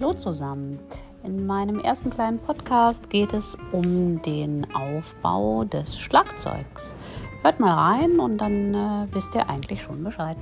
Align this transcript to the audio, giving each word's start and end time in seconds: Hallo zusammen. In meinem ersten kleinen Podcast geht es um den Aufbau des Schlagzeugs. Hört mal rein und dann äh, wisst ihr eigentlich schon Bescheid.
Hallo 0.00 0.14
zusammen. 0.14 0.78
In 1.24 1.44
meinem 1.44 1.78
ersten 1.78 2.08
kleinen 2.08 2.38
Podcast 2.38 3.10
geht 3.10 3.34
es 3.34 3.58
um 3.70 4.22
den 4.22 4.66
Aufbau 4.74 5.64
des 5.64 5.98
Schlagzeugs. 5.98 6.94
Hört 7.42 7.60
mal 7.60 7.74
rein 7.74 8.18
und 8.18 8.38
dann 8.38 8.72
äh, 8.72 9.06
wisst 9.12 9.34
ihr 9.34 9.50
eigentlich 9.50 9.82
schon 9.82 10.02
Bescheid. 10.02 10.38